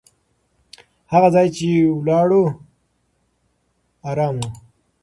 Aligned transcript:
هغه 1.11 1.27
ځای 1.35 1.47
چې 1.55 1.67
ولاړو، 1.97 2.43
ارام 4.09 4.35
و. 4.41 4.45